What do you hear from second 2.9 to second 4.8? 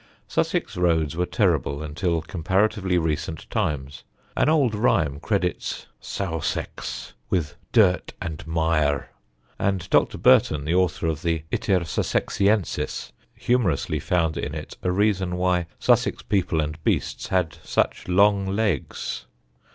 recent times. An old